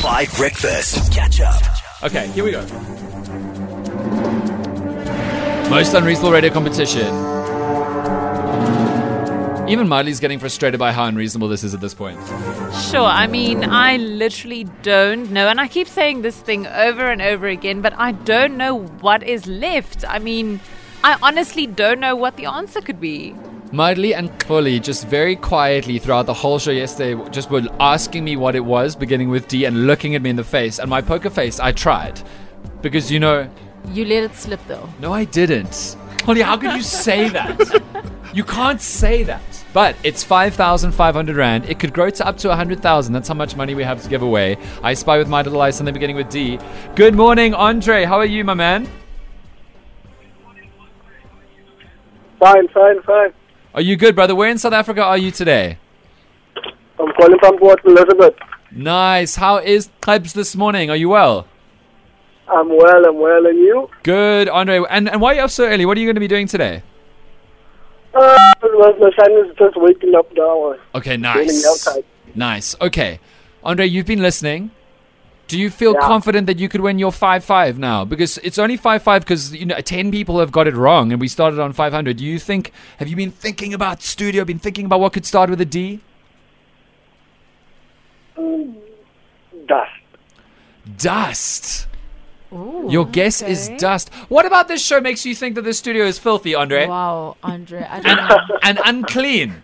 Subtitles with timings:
[0.00, 1.12] Five Breakfast.
[1.12, 1.62] Catch up.
[2.02, 2.62] Okay, here we go.
[5.68, 7.06] Most unreasonable radio competition.
[9.68, 12.18] Even Miley's getting frustrated by how unreasonable this is at this point.
[12.90, 15.48] Sure, I mean, I literally don't know.
[15.48, 19.22] And I keep saying this thing over and over again, but I don't know what
[19.22, 20.06] is left.
[20.08, 20.60] I mean,
[21.04, 23.34] I honestly don't know what the answer could be.
[23.72, 28.36] Miley and Chloe just very quietly throughout the whole show yesterday just were asking me
[28.36, 30.80] what it was, beginning with D and looking at me in the face.
[30.80, 32.20] And my poker face, I tried.
[32.82, 33.48] Because, you know,
[33.92, 34.88] You let it slip though.
[34.98, 35.96] No, I didn't.
[36.24, 37.82] Holly, how could you say that?
[38.34, 39.40] you can't say that.
[39.72, 41.64] But it's 5,500 Rand.
[41.66, 43.12] It could grow to up to 100,000.
[43.12, 44.56] That's how much money we have to give away.
[44.82, 46.58] I spy with my little eyes and then beginning with D.
[46.96, 48.04] Good morning, Andre.
[48.04, 48.88] How are you, my man?
[52.40, 53.32] Fine, fine, fine.
[53.74, 54.34] Are you good, brother?
[54.34, 55.78] Where in South Africa are you today?
[56.98, 58.34] I'm calling from Port Elizabeth.
[58.72, 59.36] Nice.
[59.36, 60.90] How is Klebs this morning?
[60.90, 61.46] Are you well?
[62.48, 63.88] I'm well, I'm well, and you?
[64.02, 64.82] Good, Andre.
[64.90, 65.86] And, and why are you up so early?
[65.86, 66.82] What are you going to be doing today?
[68.12, 68.36] Uh,
[68.76, 70.74] well, my son is just waking up now.
[70.96, 71.64] Okay, nice.
[72.34, 72.74] Nice.
[72.80, 73.20] Okay.
[73.62, 74.72] Andre, you've been listening.
[75.50, 76.06] Do you feel Yeah.
[76.06, 78.04] confident that you could win your 5 5 now?
[78.04, 81.20] Because it's only 5 5 because, you know, 10 people have got it wrong and
[81.20, 82.16] we started on 500.
[82.18, 85.50] Do you think, have you been thinking about studio, been thinking about what could start
[85.50, 86.00] with a D?
[89.66, 89.90] Dust.
[90.96, 91.86] Dust.
[92.52, 94.10] Ooh, Your guess is dust.
[94.28, 96.88] What about this show makes you think that the studio is filthy, Andre?
[96.88, 97.86] Wow, Andre.
[97.88, 98.38] I don't know.
[98.62, 99.62] And unclean?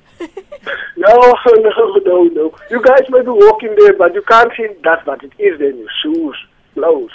[1.06, 2.54] No, no, no, no.
[2.70, 5.70] You guys may be walking there, but you can't see dust, but it is there
[5.70, 6.36] in your shoes,
[6.74, 7.12] clothes.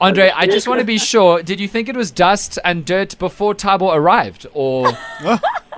[0.00, 1.42] Andre, I just want to be sure.
[1.42, 4.46] Did you think it was dust and dirt before Thabo arrived?
[4.52, 4.86] Or.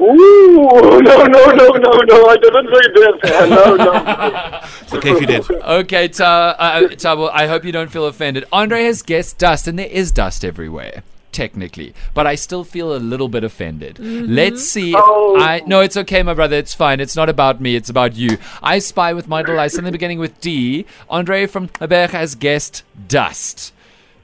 [0.00, 2.26] Ooh, no, no, no, no, no.
[2.26, 3.48] I didn't say that.
[3.50, 4.60] No, no.
[4.82, 5.50] It's okay if you did.
[5.50, 8.44] Okay, Ta- uh, Thabo, I hope you don't feel offended.
[8.52, 11.94] Andre has guessed dust, and there is dust everywhere, technically.
[12.14, 13.96] But I still feel a little bit offended.
[13.96, 14.32] Mm-hmm.
[14.34, 15.36] Let's see if Oh.
[15.40, 15.62] I.
[15.66, 16.56] No, it's okay, my brother.
[16.56, 17.00] It's fine.
[17.00, 17.76] It's not about me.
[17.76, 18.38] It's about you.
[18.62, 20.86] I spy with my little eyes in the beginning with D.
[21.08, 23.72] Andre from Berg has guessed dust.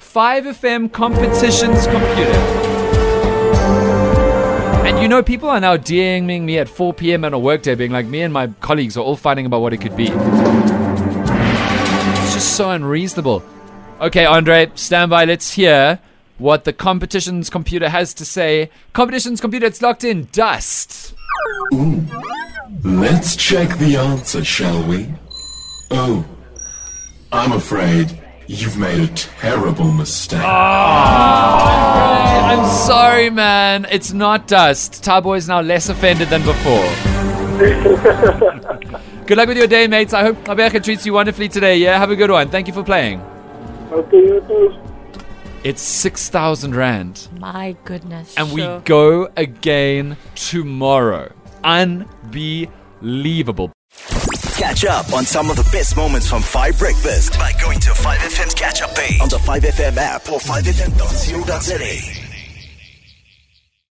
[0.00, 2.40] 5FM competitions computer.
[4.86, 7.24] And you know, people are now DMing me at 4 p.m.
[7.24, 9.78] on a workday, being like, me and my colleagues are all fighting about what it
[9.78, 10.06] could be.
[12.22, 13.42] It's just so unreasonable.
[14.00, 15.24] Okay, Andre, stand by.
[15.24, 15.98] Let's hear
[16.38, 18.70] what the competitions computer has to say.
[18.92, 20.28] Competitions computer, it's locked in.
[20.32, 21.14] Dust.
[22.82, 25.08] Let's check the answer, shall we?
[25.90, 26.24] Oh,
[27.32, 30.40] I'm afraid you've made a terrible mistake.
[30.42, 32.06] Ah.
[32.52, 33.86] I'm sorry, man.
[33.90, 35.02] It's not dust.
[35.02, 36.86] Thabo is now less offended than before.
[39.26, 40.12] good luck with your day, mates.
[40.12, 41.78] I hope Abeka treats you wonderfully today.
[41.78, 42.48] Yeah, have a good one.
[42.48, 43.20] Thank you for playing.
[43.90, 44.74] Okay, you too.
[45.66, 47.28] It's 6,000 Rand.
[47.40, 48.36] My goodness.
[48.36, 51.32] And we go again tomorrow.
[51.64, 53.72] Unbelievable.
[54.54, 58.54] Catch up on some of the best moments from 5 Breakfast by going to 5FM's
[58.54, 62.25] catch up page on the 5FM app or 5FM.co.za.